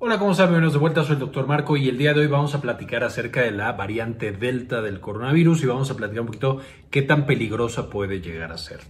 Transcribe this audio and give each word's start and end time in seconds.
Hola, 0.00 0.18
¿cómo 0.18 0.32
están? 0.32 0.48
Bienvenidos 0.48 0.72
de 0.72 0.80
vuelta, 0.80 1.04
soy 1.04 1.14
el 1.14 1.20
doctor 1.20 1.46
Marco 1.46 1.76
y 1.76 1.88
el 1.88 1.96
día 1.96 2.12
de 2.12 2.20
hoy 2.20 2.26
vamos 2.26 2.52
a 2.54 2.60
platicar 2.60 3.04
acerca 3.04 3.42
de 3.42 3.52
la 3.52 3.72
variante 3.72 4.32
Delta 4.32 4.82
del 4.82 5.00
coronavirus 5.00 5.62
y 5.62 5.66
vamos 5.66 5.88
a 5.88 5.96
platicar 5.96 6.22
un 6.22 6.26
poquito 6.26 6.58
qué 6.90 7.02
tan 7.02 7.26
peligrosa 7.26 7.88
puede 7.88 8.20
llegar 8.20 8.50
a 8.50 8.58
ser. 8.58 8.80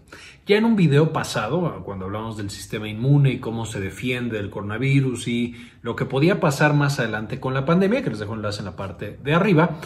Ya 0.47 0.57
en 0.57 0.65
un 0.65 0.77
video 0.77 1.13
pasado, 1.13 1.83
cuando 1.85 2.07
hablamos 2.07 2.39
del 2.39 2.49
sistema 2.49 2.89
inmune 2.89 3.33
y 3.33 3.39
cómo 3.39 3.67
se 3.67 3.81
defiende 3.81 4.39
del 4.39 4.49
coronavirus 4.49 5.29
y 5.29 5.55
lo 5.83 5.95
que 5.95 6.07
podía 6.07 6.41
pasar 6.41 6.73
más 6.73 6.99
adelante 6.99 7.39
con 7.39 7.53
la 7.53 7.67
pandemia, 7.67 8.03
que 8.03 8.11
les 8.11 8.19
dejo 8.19 8.35
enlace 8.35 8.61
en 8.61 8.65
la 8.65 8.77
parte 8.77 9.19
de 9.23 9.35
arriba, 9.35 9.79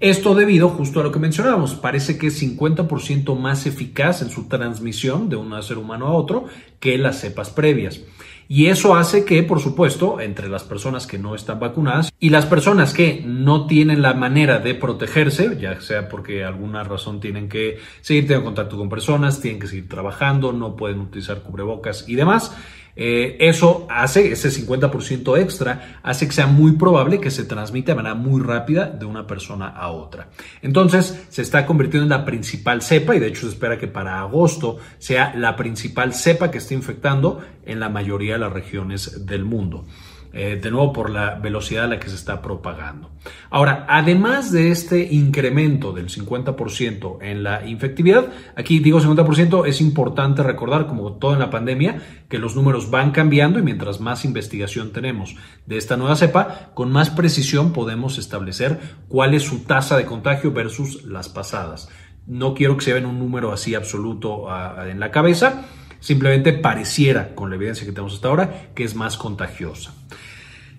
Esto 0.00 0.34
debido 0.34 0.68
justo 0.68 1.00
a 1.00 1.02
lo 1.02 1.12
que 1.12 1.18
mencionábamos, 1.18 1.74
parece 1.74 2.18
que 2.18 2.26
es 2.26 2.42
50% 2.42 3.38
más 3.38 3.66
eficaz 3.66 4.22
en 4.22 4.30
su 4.30 4.48
transmisión 4.48 5.28
de 5.28 5.36
un 5.36 5.62
ser 5.62 5.78
humano 5.78 6.06
a 6.06 6.12
otro 6.12 6.46
que 6.80 6.98
las 6.98 7.20
cepas 7.20 7.50
previas. 7.50 8.00
Y 8.48 8.66
eso 8.66 8.94
hace 8.94 9.24
que, 9.24 9.42
por 9.42 9.60
supuesto, 9.60 10.20
entre 10.20 10.48
las 10.48 10.64
personas 10.64 11.06
que 11.06 11.18
no 11.18 11.34
están 11.34 11.60
vacunadas 11.60 12.12
y 12.20 12.30
las 12.30 12.46
personas 12.46 12.92
que 12.92 13.22
no 13.24 13.66
tienen 13.66 14.02
la 14.02 14.14
manera 14.14 14.58
de 14.58 14.74
protegerse, 14.74 15.56
ya 15.60 15.80
sea 15.80 16.08
porque 16.08 16.44
alguna 16.44 16.84
razón 16.84 17.20
tienen 17.20 17.48
que 17.48 17.78
seguir 18.00 18.24
teniendo 18.24 18.44
contacto 18.44 18.76
con 18.76 18.88
personas, 18.88 19.40
tienen 19.40 19.60
que 19.60 19.66
seguir 19.66 19.88
trabajando, 19.88 20.52
no 20.52 20.76
pueden 20.76 21.00
utilizar 21.00 21.42
cubrebocas 21.42 22.08
y 22.08 22.14
demás, 22.14 22.54
eh, 22.96 23.36
eso 23.40 23.86
hace, 23.90 24.32
ese 24.32 24.50
50% 24.50 25.38
extra, 25.38 25.98
hace 26.02 26.26
que 26.26 26.32
sea 26.32 26.46
muy 26.46 26.72
probable 26.72 27.20
que 27.20 27.30
se 27.30 27.44
transmita 27.44 27.92
de 27.92 27.96
manera 27.96 28.14
muy 28.14 28.40
rápida 28.40 28.86
de 28.86 29.04
una 29.04 29.26
persona 29.26 29.68
a 29.68 29.88
otra. 29.90 30.28
Entonces, 30.62 31.26
se 31.28 31.42
está 31.42 31.66
convirtiendo 31.66 32.04
en 32.04 32.20
la 32.20 32.24
principal 32.24 32.82
cepa 32.82 33.16
y 33.16 33.18
de 33.18 33.28
hecho 33.28 33.42
se 33.42 33.48
espera 33.48 33.78
que 33.78 33.88
para 33.88 34.20
agosto 34.20 34.78
sea 34.98 35.34
la 35.34 35.56
principal 35.56 36.14
cepa 36.14 36.50
que 36.50 36.58
esté 36.58 36.74
infectando 36.74 37.40
en 37.64 37.80
la 37.80 37.88
mayoría 37.88 38.34
de 38.34 38.40
las 38.40 38.52
regiones 38.52 39.26
del 39.26 39.44
mundo. 39.44 39.84
Eh, 40.36 40.58
de 40.60 40.70
nuevo 40.72 40.92
por 40.92 41.10
la 41.10 41.36
velocidad 41.36 41.84
a 41.84 41.86
la 41.86 42.00
que 42.00 42.08
se 42.08 42.16
está 42.16 42.42
propagando. 42.42 43.12
Ahora, 43.50 43.86
además 43.88 44.50
de 44.50 44.72
este 44.72 45.14
incremento 45.14 45.92
del 45.92 46.08
50% 46.08 47.18
en 47.22 47.44
la 47.44 47.64
infectividad, 47.64 48.26
aquí 48.56 48.80
digo 48.80 49.00
50%, 49.00 49.64
es 49.64 49.80
importante 49.80 50.42
recordar, 50.42 50.88
como 50.88 51.12
todo 51.18 51.34
en 51.34 51.38
la 51.38 51.50
pandemia, 51.50 52.02
que 52.28 52.38
los 52.38 52.56
números 52.56 52.90
van 52.90 53.12
cambiando 53.12 53.60
y 53.60 53.62
mientras 53.62 54.00
más 54.00 54.24
investigación 54.24 54.90
tenemos 54.90 55.36
de 55.66 55.76
esta 55.76 55.96
nueva 55.96 56.16
cepa, 56.16 56.72
con 56.74 56.90
más 56.90 57.10
precisión 57.10 57.72
podemos 57.72 58.18
establecer 58.18 58.80
cuál 59.06 59.34
es 59.34 59.44
su 59.44 59.60
tasa 59.60 59.96
de 59.96 60.04
contagio 60.04 60.50
versus 60.50 61.04
las 61.04 61.28
pasadas. 61.28 61.88
No 62.26 62.54
quiero 62.54 62.76
que 62.76 62.84
se 62.84 62.92
vean 62.92 63.06
un 63.06 63.20
número 63.20 63.52
así 63.52 63.76
absoluto 63.76 64.46
en 64.84 64.98
la 64.98 65.12
cabeza, 65.12 65.66
simplemente 66.04 66.52
pareciera, 66.52 67.34
con 67.34 67.48
la 67.48 67.56
evidencia 67.56 67.86
que 67.86 67.92
tenemos 67.92 68.12
hasta 68.12 68.28
ahora, 68.28 68.68
que 68.74 68.84
es 68.84 68.94
más 68.94 69.16
contagiosa. 69.16 69.94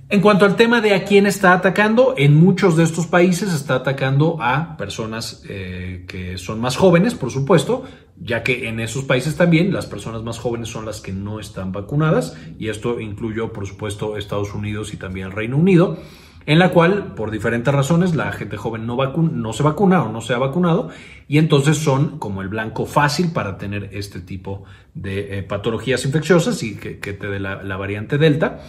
En 0.08 0.22
cuanto 0.22 0.46
al 0.46 0.56
tema 0.56 0.82
de 0.82 0.94
a 0.94 1.04
quién 1.04 1.26
está 1.26 1.54
atacando, 1.54 2.14
en 2.16 2.36
muchos 2.36 2.78
de 2.78 2.84
estos 2.84 3.08
países 3.08 3.52
está 3.52 3.74
atacando 3.74 4.38
a 4.40 4.78
personas 4.78 5.42
eh, 5.50 6.06
que 6.08 6.38
son 6.38 6.62
más 6.62 6.78
jóvenes, 6.78 7.16
por 7.16 7.32
supuesto, 7.32 7.86
ya 8.16 8.44
que 8.44 8.70
en 8.70 8.80
esos 8.80 9.04
países 9.04 9.36
también 9.36 9.74
las 9.74 9.88
personas 9.88 10.22
más 10.22 10.38
jóvenes 10.38 10.70
son 10.70 10.86
las 10.86 11.02
que 11.02 11.12
no 11.12 11.40
están 11.40 11.72
vacunadas, 11.72 12.38
y 12.60 12.70
esto 12.70 13.00
incluyó, 13.00 13.52
por 13.52 13.66
supuesto, 13.66 14.18
Estados 14.18 14.54
Unidos 14.54 14.94
y 14.94 14.98
también 14.98 15.26
el 15.26 15.34
Reino 15.34 15.58
Unido 15.58 15.98
en 16.46 16.60
la 16.60 16.70
cual, 16.70 17.14
por 17.16 17.32
diferentes 17.32 17.74
razones, 17.74 18.16
la 18.16 18.32
gente 18.32 18.58
joven 18.58 18.86
no, 18.86 18.98
no 18.98 19.54
se 19.54 19.64
vacuna 19.64 20.04
o 20.04 20.12
no 20.12 20.22
se 20.22 20.34
ha 20.34 20.38
vacunado 20.38 20.90
y 21.28 21.38
entonces 21.40 21.78
son 21.78 22.20
como 22.20 22.42
el 22.42 22.50
blanco 22.50 22.86
fácil 22.86 23.32
para 23.32 23.58
tener 23.58 23.90
este 23.94 24.20
tipo 24.20 24.64
de 24.94 25.40
eh, 25.40 25.44
patologías 25.44 26.06
infecciosas 26.06 26.62
y 26.64 26.76
que, 26.76 26.96
te 26.96 27.28
dé 27.28 27.40
la 27.40 27.78
variante 27.78 28.18
Delta. 28.18 28.62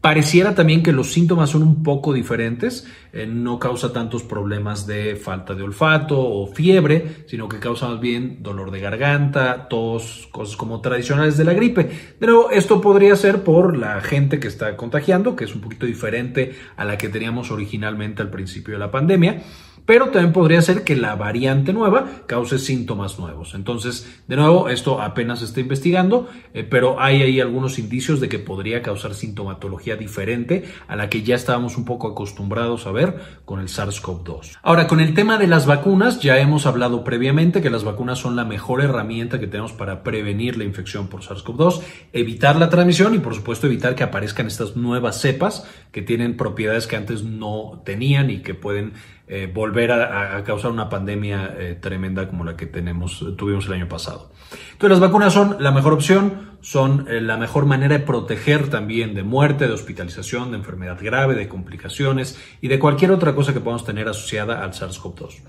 Pareciera 0.00 0.54
también 0.54 0.82
que 0.82 0.92
los 0.92 1.12
síntomas 1.12 1.50
son 1.50 1.62
un 1.62 1.82
poco 1.82 2.14
diferentes, 2.14 2.86
eh, 3.12 3.26
no 3.26 3.58
causa 3.58 3.92
tantos 3.92 4.22
problemas 4.22 4.86
de 4.86 5.14
falta 5.14 5.54
de 5.54 5.62
olfato 5.62 6.18
o 6.18 6.46
fiebre, 6.46 7.24
sino 7.26 7.50
que 7.50 7.58
causa 7.58 7.86
más 7.86 8.00
bien 8.00 8.42
dolor 8.42 8.70
de 8.70 8.80
garganta, 8.80 9.68
tos, 9.68 10.26
cosas 10.32 10.56
como 10.56 10.80
tradicionales 10.80 11.36
de 11.36 11.44
la 11.44 11.52
gripe. 11.52 11.90
Pero 12.18 12.50
esto 12.50 12.80
podría 12.80 13.14
ser 13.14 13.44
por 13.44 13.76
la 13.76 14.00
gente 14.00 14.40
que 14.40 14.48
está 14.48 14.74
contagiando, 14.74 15.36
que 15.36 15.44
es 15.44 15.54
un 15.54 15.60
poquito 15.60 15.84
diferente 15.84 16.54
a 16.78 16.86
la 16.86 16.96
que 16.96 17.10
teníamos 17.10 17.50
originalmente 17.50 18.22
al 18.22 18.30
principio 18.30 18.72
de 18.72 18.80
la 18.80 18.90
pandemia 18.90 19.42
pero 19.90 20.10
también 20.10 20.32
podría 20.32 20.62
ser 20.62 20.84
que 20.84 20.94
la 20.94 21.16
variante 21.16 21.72
nueva 21.72 22.06
cause 22.26 22.60
síntomas 22.60 23.18
nuevos. 23.18 23.54
Entonces, 23.54 24.22
de 24.28 24.36
nuevo, 24.36 24.68
esto 24.68 25.02
apenas 25.02 25.40
se 25.40 25.46
está 25.46 25.58
investigando, 25.58 26.28
eh, 26.54 26.62
pero 26.62 27.00
hay 27.00 27.22
ahí 27.22 27.40
algunos 27.40 27.76
indicios 27.76 28.20
de 28.20 28.28
que 28.28 28.38
podría 28.38 28.82
causar 28.82 29.14
sintomatología 29.14 29.96
diferente 29.96 30.62
a 30.86 30.94
la 30.94 31.10
que 31.10 31.24
ya 31.24 31.34
estábamos 31.34 31.76
un 31.76 31.84
poco 31.84 32.06
acostumbrados 32.06 32.86
a 32.86 32.92
ver 32.92 33.18
con 33.44 33.58
el 33.58 33.66
SARS-CoV-2. 33.66 34.58
Ahora, 34.62 34.86
con 34.86 35.00
el 35.00 35.12
tema 35.12 35.38
de 35.38 35.48
las 35.48 35.66
vacunas, 35.66 36.20
ya 36.20 36.38
hemos 36.38 36.66
hablado 36.66 37.02
previamente 37.02 37.60
que 37.60 37.68
las 37.68 37.82
vacunas 37.82 38.20
son 38.20 38.36
la 38.36 38.44
mejor 38.44 38.82
herramienta 38.82 39.40
que 39.40 39.48
tenemos 39.48 39.72
para 39.72 40.04
prevenir 40.04 40.56
la 40.56 40.62
infección 40.62 41.08
por 41.08 41.22
SARS-CoV-2, 41.22 41.82
evitar 42.12 42.54
la 42.54 42.68
transmisión 42.68 43.16
y, 43.16 43.18
por 43.18 43.34
supuesto, 43.34 43.66
evitar 43.66 43.96
que 43.96 44.04
aparezcan 44.04 44.46
estas 44.46 44.76
nuevas 44.76 45.20
cepas 45.20 45.66
que 45.90 46.02
tienen 46.02 46.36
propiedades 46.36 46.86
que 46.86 46.94
antes 46.94 47.24
no 47.24 47.82
tenían 47.84 48.30
y 48.30 48.42
que 48.42 48.54
pueden 48.54 48.92
eh, 49.32 49.46
volver 49.46 49.92
a, 49.92 50.42
causar 50.42 50.72
una 50.72 50.88
pandemia 50.88 51.54
eh, 51.56 51.78
tremenda 51.80 52.26
como 52.26 52.42
la 52.42 52.56
que 52.56 52.66
tenemos, 52.66 53.24
tuvimos 53.38 53.64
el 53.66 53.74
año 53.74 53.88
pasado. 53.88 54.32
Entonces 54.72 54.90
las 54.90 54.98
vacunas 54.98 55.32
son 55.32 55.56
la 55.60 55.70
mejor 55.70 55.92
opción, 55.92 56.56
son 56.62 57.06
eh, 57.08 57.20
la 57.20 57.36
mejor 57.36 57.64
manera 57.64 57.96
de 57.96 58.04
proteger 58.04 58.70
también 58.70 59.14
de 59.14 59.22
muerte, 59.22 59.68
de 59.68 59.72
hospitalización, 59.72 60.50
de 60.50 60.56
enfermedad 60.56 60.98
grave, 61.00 61.36
de 61.36 61.46
complicaciones 61.46 62.40
y 62.60 62.66
de 62.66 62.80
cualquier 62.80 63.12
otra 63.12 63.32
cosa 63.36 63.52
que 63.52 63.60
podamos 63.60 63.84
tener 63.84 64.08
asociada 64.08 64.64
al 64.64 64.72
SARS-CoV-2. 64.72 65.42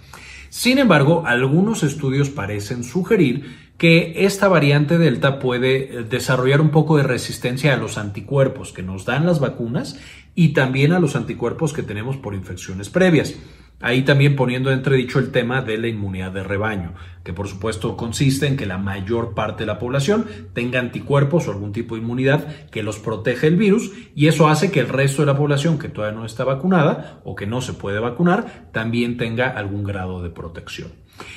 Sin 0.49 0.77
embargo, 0.77 1.23
algunos 1.25 1.81
estudios 1.81 2.29
parecen 2.29 2.83
sugerir 2.83 3.71
que 3.79 4.25
esta 4.27 4.47
variante 4.47 4.99
Delta 4.99 5.39
puede 5.39 6.03
desarrollar 6.03 6.61
un 6.61 6.69
poco 6.69 6.97
de 6.97 7.03
resistencia 7.03 7.73
a 7.73 7.77
los 7.77 7.97
anticuerpos 7.97 8.73
que 8.73 8.83
nos 8.83 9.05
dan 9.05 9.25
las 9.25 9.39
vacunas 9.39 9.99
y 10.35 10.49
también 10.49 10.91
a 10.91 10.99
los 10.99 11.15
anticuerpos 11.15 11.73
que 11.73 11.81
tenemos 11.81 12.17
por 12.17 12.35
infecciones 12.35 12.91
previas. 12.91 13.33
Ahí 13.81 14.03
también 14.03 14.35
poniendo 14.35 14.71
entredicho 14.71 15.19
el 15.19 15.31
tema 15.31 15.61
de 15.61 15.77
la 15.77 15.87
inmunidad 15.87 16.31
de 16.31 16.43
rebaño, 16.43 16.93
que 17.23 17.33
por 17.33 17.47
supuesto 17.47 17.97
consiste 17.97 18.47
en 18.47 18.57
que 18.57 18.65
la 18.65 18.77
mayor 18.77 19.33
parte 19.33 19.63
de 19.63 19.67
la 19.67 19.79
población 19.79 20.25
tenga 20.53 20.79
anticuerpos 20.79 21.47
o 21.47 21.51
algún 21.51 21.71
tipo 21.71 21.95
de 21.95 22.01
inmunidad 22.01 22.67
que 22.69 22.83
los 22.83 22.99
protege 22.99 23.47
el 23.47 23.57
virus 23.57 23.91
y 24.15 24.27
eso 24.27 24.47
hace 24.47 24.71
que 24.71 24.79
el 24.79 24.89
resto 24.89 25.21
de 25.21 25.27
la 25.27 25.37
población 25.37 25.79
que 25.79 25.89
todavía 25.89 26.17
no 26.17 26.25
está 26.25 26.43
vacunada 26.43 27.21
o 27.23 27.35
que 27.35 27.47
no 27.47 27.61
se 27.61 27.73
puede 27.73 27.99
vacunar 27.99 28.69
también 28.71 29.17
tenga 29.17 29.49
algún 29.49 29.83
grado 29.83 30.21
de 30.21 30.29
protección. 30.29 30.91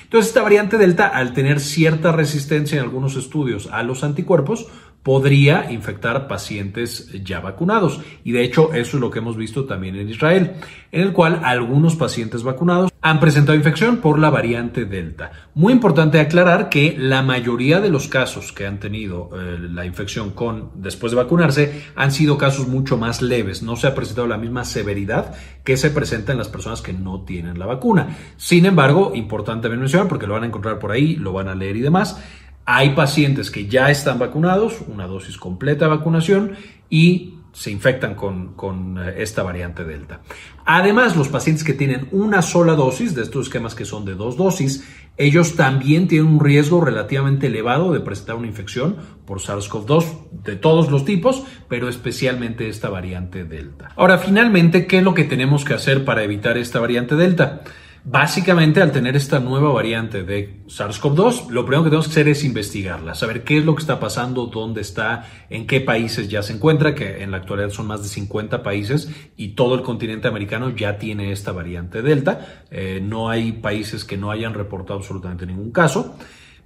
Entonces 0.05 0.29
esta 0.29 0.43
variante 0.43 0.79
Delta, 0.79 1.09
al 1.09 1.33
tener 1.33 1.61
cierta 1.61 2.13
resistencia 2.13 2.79
en 2.79 2.85
algunos 2.85 3.17
estudios 3.17 3.69
a 3.71 3.83
los 3.83 4.05
anticuerpos, 4.05 4.67
podría 5.05 5.71
infectar 5.71 6.27
pacientes 6.27 7.11
ya 7.23 7.39
vacunados. 7.39 8.01
Y 8.25 8.33
de 8.33 8.43
hecho, 8.43 8.73
eso 8.73 8.97
es 8.97 9.01
lo 9.01 9.11
que 9.11 9.19
hemos 9.21 9.37
visto 9.37 9.67
también 9.67 9.97
en 9.97 10.09
Israel, 10.09 10.55
en 10.91 11.03
el 11.03 11.13
cual 11.13 11.43
algunos 11.45 11.95
pacientes 11.95 12.43
vacunados 12.43 12.91
han 13.03 13.21
presentado 13.21 13.55
infección 13.55 13.99
por 13.99 14.19
la 14.19 14.31
variante 14.31 14.87
Delta. 14.87 15.31
Muy 15.55 15.75
importante 15.75 16.21
aclarar 16.21 16.71
que 16.71 16.97
la 16.99 17.21
mayoría 17.21 17.81
de 17.81 17.91
los 17.91 18.09
casos 18.09 18.51
que 18.51 18.67
han 18.67 18.81
tenido 18.81 19.29
eh, 19.35 19.59
la 19.61 19.85
infección 19.85 20.31
con 20.31 20.71
después 20.77 21.13
de 21.13 21.17
vacunarse 21.17 21.85
han 21.97 22.11
sido 22.11 22.39
casos 22.39 22.67
mucho 22.67 22.97
más 22.97 23.21
leves. 23.21 23.63
No 23.63 23.77
se 23.77 23.87
ha 23.87 23.95
presentado 23.95 24.27
la 24.27 24.39
misma 24.39 24.65
severidad 24.65 25.35
que 25.65 25.77
se 25.77 25.91
presenta 25.91 26.33
en 26.33 26.39
las 26.39 26.49
personas 26.49 26.81
que 26.81 26.95
no 26.95 27.25
tienen 27.25 27.59
la 27.59 27.67
vacuna. 27.67 28.17
Sin 28.39 28.65
embargo, 28.65 29.13
importante 29.15 29.69
mencionar 29.69 30.09
porque 30.09 30.27
lo 30.27 30.33
van 30.33 30.45
a 30.45 30.47
encontrar 30.47 30.79
por 30.79 30.91
ahí, 30.91 31.17
lo 31.17 31.35
van 31.35 31.49
a 31.49 31.55
leer 31.55 31.77
y 31.77 31.81
demás 31.81 32.19
hay 32.67 32.91
pacientes 32.91 33.51
que 33.51 33.67
ya 33.67 33.91
están 33.91 34.19
vacunados, 34.19 34.81
una 34.87 35.07
dosis 35.07 35.37
completa 35.37 35.87
de 35.87 35.97
vacunación, 35.97 36.53
y 36.89 37.35
se 37.55 37.71
infectan 37.71 38.17
con, 38.17 38.99
eh, 38.99 39.15
esta 39.19 39.43
variante 39.43 39.85
Delta. 39.85 40.21
Además, 40.67 41.17
los 41.17 41.29
pacientes 41.29 41.63
que 41.63 41.73
tienen 41.73 42.09
una 42.11 42.43
sola 42.43 42.75
dosis, 42.75 43.15
de 43.15 43.23
estos 43.23 43.47
esquemas 43.47 43.77
que 43.77 43.85
son 43.85 44.05
de 44.05 44.15
dos 44.15 44.37
dosis, 44.37 44.85
ellos 45.17 45.55
también 45.55 46.09
tienen 46.09 46.27
un 46.27 46.41
riesgo 46.41 46.81
relativamente 46.81 47.47
elevado 47.47 47.93
de 47.93 48.01
presentar 48.01 48.35
una 48.35 48.49
infección 48.49 48.97
por 49.25 49.39
SARS-CoV-2 49.39 50.05
de 50.43 50.57
todos 50.57 50.91
los 50.91 51.05
tipos, 51.05 51.45
pero 51.69 51.89
especialmente 51.89 52.69
esta 52.69 52.89
variante 52.89 53.45
Delta. 53.45 53.93
Ahora, 53.95 54.19
finalmente, 54.19 54.89
¿qué 54.89 54.99
es 54.99 55.05
lo 55.05 55.15
que 55.15 55.23
tenemos 55.23 55.65
que 55.65 55.75
hacer 55.75 56.05
para 56.05 56.25
evitar 56.25 56.59
esta 56.59 56.81
variante 56.81 57.15
Delta? 57.15 57.63
Básicamente, 58.07 58.83
al 58.83 58.93
tener 58.93 59.17
esta 59.17 59.41
nueva 59.41 59.73
variante 59.73 60.25
de 60.25 60.63
SARS-CoV-2, 60.67 61.49
lo 61.49 61.65
primero 61.65 61.85
que 61.85 61.89
tenemos 61.89 62.07
que 62.07 62.13
hacer 62.13 62.29
es 62.29 62.45
investigarla, 62.45 63.15
saber 63.15 63.45
qué 63.45 63.57
es 63.57 63.65
lo 63.65 63.75
que 63.75 63.81
está 63.81 63.99
pasando, 63.99 64.45
dónde 64.45 64.83
está, 64.83 65.27
en 65.49 65.67
qué 65.67 65.81
países 65.81 66.29
ya 66.29 66.43
se 66.43 66.53
encuentra, 66.53 66.95
que 66.95 67.23
en 67.23 67.31
la 67.31 67.39
actualidad 67.39 67.71
son 67.71 67.87
más 67.87 68.03
de 68.03 68.11
50 68.11 68.63
países 68.63 69.09
y 69.39 69.55
todo 69.55 69.75
el 69.75 69.81
continente 69.81 70.29
americano 70.29 70.69
ya 70.69 70.99
tiene 70.99 71.33
esta 71.33 71.53
variante 71.53 72.03
Delta. 72.03 72.65
Eh, 72.71 73.01
no 73.03 73.31
hay 73.31 73.53
países 73.53 74.05
que 74.05 74.19
no 74.19 74.31
hayan 74.31 74.53
reportado 74.53 74.99
absolutamente 74.99 75.47
ningún 75.47 75.73
caso. 75.73 76.15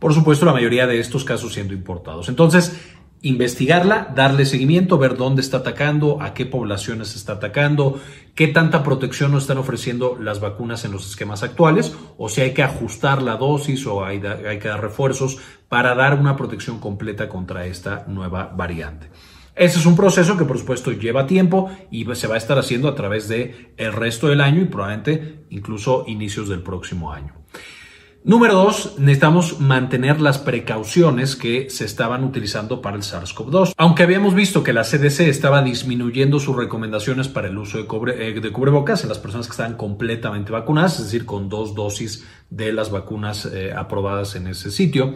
Por 0.00 0.14
supuesto, 0.14 0.44
la 0.44 0.52
mayoría 0.52 0.88
de 0.88 0.98
estos 0.98 1.24
casos 1.24 1.54
siendo 1.54 1.72
importados. 1.72 2.28
Entonces, 2.28 2.80
investigarla, 3.22 4.12
darle 4.14 4.46
seguimiento, 4.46 4.98
ver 4.98 5.16
dónde 5.16 5.42
está 5.42 5.58
atacando, 5.58 6.22
a 6.22 6.34
qué 6.34 6.46
poblaciones 6.46 7.16
está 7.16 7.34
atacando, 7.34 8.00
qué 8.34 8.46
tanta 8.48 8.82
protección 8.82 9.32
nos 9.32 9.42
están 9.42 9.58
ofreciendo 9.58 10.16
las 10.20 10.40
vacunas 10.40 10.84
en 10.84 10.92
los 10.92 11.08
esquemas 11.08 11.42
actuales, 11.42 11.96
o 12.16 12.28
si 12.28 12.42
hay 12.42 12.54
que 12.54 12.62
ajustar 12.62 13.22
la 13.22 13.36
dosis 13.36 13.86
o 13.86 14.04
hay, 14.04 14.20
que 14.20 14.68
dar 14.68 14.80
refuerzos 14.80 15.38
para 15.68 15.94
dar 15.94 16.18
una 16.18 16.36
protección 16.36 16.78
completa 16.78 17.28
contra 17.28 17.66
esta 17.66 18.04
nueva 18.06 18.52
variante. 18.54 19.10
Ese 19.56 19.80
es 19.80 19.86
un 19.86 19.96
proceso 19.96 20.36
que 20.36 20.44
por 20.44 20.56
supuesto 20.56 20.92
lleva 20.92 21.26
tiempo 21.26 21.68
y 21.90 22.06
se 22.14 22.28
va 22.28 22.36
a 22.36 22.38
estar 22.38 22.58
haciendo 22.58 22.86
a 22.86 22.94
través 22.94 23.26
de 23.26 23.74
el 23.76 23.92
resto 23.92 24.28
del 24.28 24.40
año 24.40 24.62
y 24.62 24.66
probablemente 24.66 25.46
incluso 25.50 26.04
inicios 26.06 26.48
del 26.48 26.62
próximo 26.62 27.12
año. 27.12 27.37
Número 28.24 28.54
dos, 28.54 28.96
necesitamos 28.98 29.60
mantener 29.60 30.20
las 30.20 30.38
precauciones 30.38 31.36
que 31.36 31.70
se 31.70 31.84
estaban 31.84 32.24
utilizando 32.24 32.82
para 32.82 32.96
el 32.96 33.02
SARS-CoV-2. 33.02 33.74
Aunque 33.76 34.02
habíamos 34.02 34.34
visto 34.34 34.64
que 34.64 34.72
la 34.72 34.82
CDC 34.82 35.20
estaba 35.20 35.62
disminuyendo 35.62 36.40
sus 36.40 36.56
recomendaciones 36.56 37.28
para 37.28 37.46
el 37.46 37.56
uso 37.56 37.78
de, 37.78 38.28
eh, 38.28 38.40
de 38.40 38.52
cubrebocas 38.52 39.04
en 39.04 39.08
las 39.08 39.18
personas 39.18 39.46
que 39.46 39.52
estaban 39.52 39.76
completamente 39.76 40.50
vacunadas, 40.50 40.98
es 40.98 41.04
decir, 41.04 41.26
con 41.26 41.48
dos 41.48 41.76
dosis 41.76 42.26
de 42.50 42.72
las 42.72 42.90
vacunas 42.90 43.46
eh, 43.46 43.72
aprobadas 43.72 44.34
en 44.34 44.48
ese 44.48 44.72
sitio, 44.72 45.14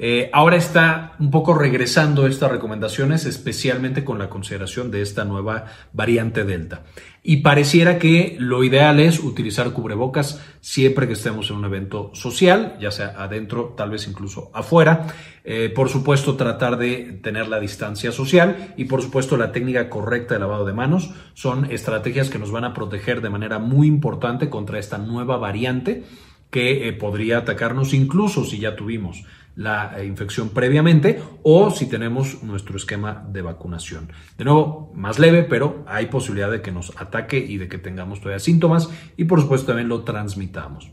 Eh, 0.00 0.30
ahora 0.32 0.56
está 0.56 1.16
un 1.18 1.32
poco 1.32 1.54
regresando 1.54 2.28
estas 2.28 2.52
recomendaciones, 2.52 3.26
especialmente 3.26 4.04
con 4.04 4.20
la 4.20 4.30
consideración 4.30 4.92
de 4.92 5.02
esta 5.02 5.24
nueva 5.24 5.64
variante 5.92 6.44
Delta. 6.44 6.84
Y 7.24 7.38
pareciera 7.38 7.98
que 7.98 8.36
lo 8.38 8.62
ideal 8.62 9.00
es 9.00 9.18
utilizar 9.18 9.72
cubrebocas 9.72 10.40
siempre 10.60 11.08
que 11.08 11.14
estemos 11.14 11.50
en 11.50 11.56
un 11.56 11.64
evento 11.64 12.12
social, 12.14 12.78
ya 12.80 12.92
sea 12.92 13.14
adentro, 13.18 13.74
tal 13.76 13.90
vez 13.90 14.06
incluso 14.06 14.52
afuera. 14.54 15.08
Eh, 15.42 15.68
por 15.68 15.88
supuesto, 15.88 16.36
tratar 16.36 16.78
de 16.78 17.18
tener 17.20 17.48
la 17.48 17.58
distancia 17.58 18.12
social 18.12 18.74
y 18.76 18.84
por 18.84 19.02
supuesto 19.02 19.36
la 19.36 19.50
técnica 19.50 19.90
correcta 19.90 20.34
de 20.34 20.40
lavado 20.40 20.64
de 20.64 20.74
manos 20.74 21.10
son 21.34 21.72
estrategias 21.72 22.30
que 22.30 22.38
nos 22.38 22.52
van 22.52 22.64
a 22.64 22.72
proteger 22.72 23.20
de 23.20 23.30
manera 23.30 23.58
muy 23.58 23.88
importante 23.88 24.48
contra 24.48 24.78
esta 24.78 24.98
nueva 24.98 25.38
variante 25.38 26.04
que 26.50 26.88
eh, 26.88 26.92
podría 26.92 27.38
atacarnos 27.38 27.94
incluso 27.94 28.44
si 28.44 28.58
ya 28.58 28.76
tuvimos 28.76 29.24
la 29.58 29.98
eh, 29.98 30.06
infección 30.06 30.50
previamente 30.50 31.20
o 31.42 31.70
si 31.70 31.86
tenemos 31.86 32.42
nuestro 32.44 32.76
esquema 32.76 33.26
de 33.28 33.42
vacunación. 33.42 34.12
De 34.38 34.44
nuevo, 34.44 34.92
más 34.94 35.18
leve, 35.18 35.42
pero 35.42 35.84
hay 35.88 36.06
posibilidad 36.06 36.50
de 36.50 36.62
que 36.62 36.70
nos 36.70 36.92
ataque 36.96 37.38
y 37.38 37.58
de 37.58 37.68
que 37.68 37.76
tengamos 37.76 38.20
todavía 38.20 38.38
síntomas 38.38 38.88
y 39.16 39.24
por 39.24 39.40
supuesto 39.40 39.66
también 39.66 39.88
lo 39.88 40.04
transmitamos. 40.04 40.92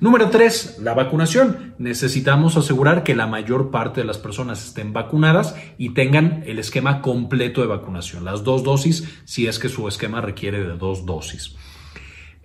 Número 0.00 0.28
tres, 0.30 0.78
la 0.80 0.94
vacunación. 0.94 1.74
Necesitamos 1.78 2.56
asegurar 2.56 3.02
que 3.02 3.16
la 3.16 3.26
mayor 3.26 3.70
parte 3.70 4.00
de 4.00 4.06
las 4.06 4.18
personas 4.18 4.64
estén 4.64 4.92
vacunadas 4.92 5.56
y 5.76 5.90
tengan 5.90 6.44
el 6.46 6.58
esquema 6.58 7.00
completo 7.00 7.62
de 7.62 7.68
vacunación, 7.68 8.24
las 8.24 8.44
dos 8.44 8.62
dosis, 8.62 9.08
si 9.24 9.46
es 9.46 9.58
que 9.58 9.68
su 9.68 9.88
esquema 9.88 10.20
requiere 10.20 10.60
de 10.60 10.76
dos 10.76 11.04
dosis. 11.04 11.56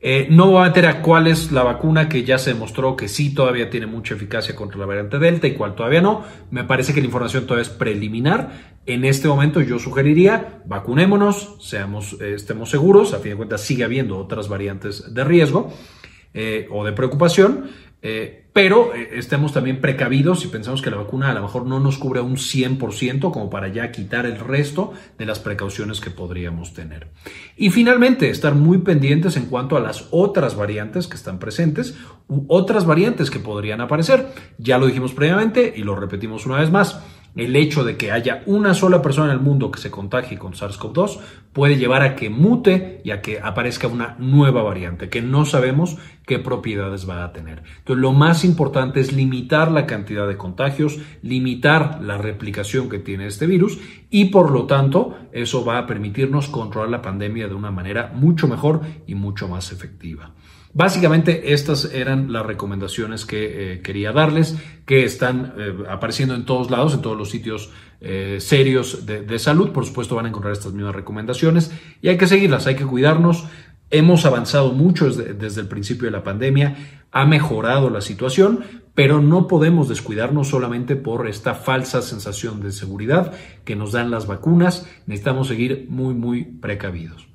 Eh, 0.02 0.28
no 0.30 0.48
voy 0.48 0.62
a 0.62 0.68
meter 0.68 0.86
a 0.86 1.02
cuál 1.02 1.28
es 1.28 1.52
la 1.52 1.62
vacuna 1.62 2.08
que 2.08 2.24
ya 2.24 2.38
se 2.38 2.54
demostró 2.54 2.96
que 2.96 3.10
sí 3.10 3.34
todavía 3.34 3.70
tiene 3.70 3.86
mucha 3.86 4.16
eficacia 4.16 4.56
contra 4.56 4.80
la 4.80 4.86
variante 4.86 5.20
Delta 5.20 5.48
y 5.48 5.56
cuál 5.56 5.76
todavía 5.76 6.02
no. 6.02 6.24
Me 6.52 6.64
parece 6.64 6.94
que 6.94 7.02
la 7.02 7.08
información 7.08 7.44
todavía 7.46 7.64
es 7.64 7.70
preliminar. 7.70 8.78
En 8.86 9.04
este 9.04 9.28
momento 9.28 9.60
yo 9.62 9.78
sugeriría 9.78 10.62
vacunémonos, 10.66 11.58
seamos, 11.60 12.16
eh, 12.22 12.34
estemos 12.36 12.70
seguros. 12.70 13.14
A 13.14 13.20
fin 13.20 13.32
de 13.32 13.38
cuentas 13.38 13.62
sigue 13.62 13.84
habiendo 13.84 14.18
otras 14.18 14.48
variantes 14.48 15.14
de 15.14 15.24
riesgo 15.26 15.74
eh, 16.34 16.68
o 16.72 16.86
de 16.86 16.94
preocupación. 16.94 17.70
Eh, 18.02 18.46
pero 18.54 18.94
eh, 18.96 19.10
estemos 19.14 19.52
también 19.52 19.82
precavidos 19.82 20.40
si 20.40 20.48
pensamos 20.48 20.82
que 20.82 20.90
la 20.90 20.98
vacuna 20.98 21.30
a 21.30 21.34
lo 21.34 21.42
mejor 21.42 21.66
no 21.66 21.80
nos 21.80 21.98
cubre 21.98 22.22
un 22.22 22.38
100% 22.38 23.32
como 23.32 23.50
para 23.50 23.68
ya 23.68 23.92
quitar 23.92 24.26
el 24.26 24.40
resto 24.40 24.94
de 25.18 25.26
las 25.26 25.40
precauciones 25.40 26.00
que 26.00 26.10
podríamos 26.10 26.74
tener. 26.74 27.08
Y 27.58 27.72
finalmente, 27.72 28.30
estar 28.30 28.56
muy 28.56 28.80
pendientes 28.80 29.36
en 29.36 29.46
cuanto 29.46 29.76
a 29.76 29.82
las 29.82 30.08
otras 30.12 30.56
variantes 30.56 31.08
que 31.08 31.16
están 31.16 31.40
presentes 31.40 31.98
u 32.28 32.46
otras 32.48 32.86
variantes 32.86 33.30
que 33.30 33.40
podrían 33.40 33.82
aparecer. 33.82 34.28
Ya 34.58 34.78
lo 34.78 34.88
dijimos 34.88 35.14
previamente 35.14 35.74
y 35.76 35.84
lo 35.84 35.96
repetimos 35.96 36.46
una 36.46 36.60
vez 36.60 36.72
más 36.72 37.02
el 37.36 37.56
hecho 37.56 37.84
de 37.84 37.98
que 37.98 38.12
haya 38.12 38.44
una 38.46 38.74
sola 38.74 39.02
persona 39.02 39.28
en 39.28 39.38
el 39.38 39.44
mundo 39.44 39.72
que 39.72 39.80
se 39.80 39.92
contagie 39.92 40.38
con 40.38 40.54
SARS-CoV-2 40.54 41.20
puede 41.54 41.78
llevar 41.78 42.04
a 42.04 42.16
que 42.16 42.30
mute 42.30 43.02
y 43.04 43.12
a 43.12 43.22
que 43.22 43.40
aparezca 43.40 43.88
una 43.88 44.16
nueva 44.20 44.62
variante 44.62 45.10
que 45.10 45.22
no 45.22 45.46
sabemos 45.46 45.98
qué 46.26 46.40
propiedades 46.40 47.10
va 47.10 47.24
a 47.24 47.34
tener. 47.34 47.64
Entonces, 47.80 48.02
lo 48.02 48.14
más 48.14 48.46
importante 48.46 49.00
es 49.00 49.14
limitar 49.14 49.72
la 49.72 49.86
cantidad 49.86 50.28
de 50.28 50.38
contagios, 50.38 51.00
limitar 51.22 52.02
la 52.02 52.18
replicación 52.18 52.90
que 52.90 53.00
tiene 53.00 53.26
este 53.26 53.48
virus 53.48 53.80
y 54.10 54.26
por 54.26 54.52
lo 54.52 54.66
tanto 54.66 55.18
eso 55.32 55.66
va 55.66 55.80
a 55.80 55.88
permitirnos 55.88 56.50
controlar 56.50 56.90
la 56.90 57.02
pandemia 57.02 57.48
de 57.48 57.56
una 57.56 57.72
manera 57.72 58.12
mucho 58.14 58.48
mejor 58.48 58.82
y 59.08 59.16
mucho 59.16 59.48
más 59.48 59.72
efectiva. 59.72 60.34
Básicamente 60.74 61.54
estas 61.54 61.86
eran 61.94 62.32
las 62.32 62.46
recomendaciones 62.46 63.26
que 63.26 63.74
eh, 63.74 63.82
quería 63.82 64.12
darles, 64.12 64.56
que 64.86 65.04
están 65.04 65.54
eh, 65.58 65.74
apareciendo 65.90 66.36
en 66.36 66.46
todos 66.46 66.70
lados, 66.70 66.94
en 66.94 67.02
todos 67.02 67.18
los 67.18 67.32
sitios 67.32 67.72
eh, 68.02 68.38
serios 68.40 69.06
de, 69.06 69.40
salud. 69.40 69.72
Por 69.72 69.86
supuesto 69.86 70.16
van 70.16 70.26
a 70.26 70.30
encontrar 70.30 70.54
estas 70.54 70.74
mismas 70.74 70.94
recomendaciones 70.96 71.72
y 72.02 72.10
hay 72.10 72.18
que 72.18 72.28
seguirlas, 72.28 72.68
hay 72.68 72.76
que 72.76 72.86
cuidarnos. 72.86 73.46
Hemos 73.90 74.26
avanzado 74.26 74.72
mucho 74.72 75.10
desde 75.10 75.62
el 75.62 75.68
principio 75.68 76.06
de 76.06 76.12
la 76.12 76.24
pandemia, 76.24 76.78
ha 77.12 77.26
mejorado 77.26 77.90
la 77.90 78.02
situación, 78.02 78.60
pero 78.94 79.20
no 79.22 79.48
podemos 79.48 79.90
descuidarnos 79.90 80.50
solamente 80.50 80.96
por 80.96 81.28
esta 81.28 81.56
falsa 81.56 82.04
sensación 82.04 82.62
de 82.62 82.72
seguridad 82.72 83.34
que 83.66 83.76
nos 83.76 83.94
dan 83.94 84.12
las 84.12 84.28
vacunas. 84.28 84.88
Necesitamos 85.08 85.48
seguir 85.48 85.88
muy, 85.90 86.14
muy 86.14 86.44
precavidos. 86.44 87.28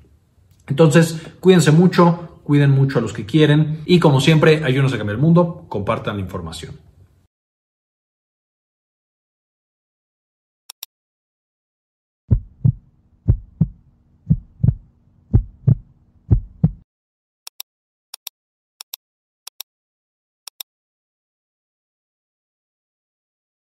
Entonces, 0.67 1.21
cuídense 1.41 1.71
mucho, 1.71 2.34
cuiden 2.45 2.71
mucho 2.71 2.99
a 2.99 3.01
los 3.01 3.11
que 3.11 3.25
quieren 3.25 3.81
y 3.85 3.99
como 3.99 4.21
siempre, 4.21 4.63
ayúdenos 4.63 4.93
a 4.93 4.97
cambiar 4.97 5.15
el 5.15 5.21
mundo, 5.21 5.65
compartan 5.67 6.15
la 6.15 6.21
información. 6.21 6.84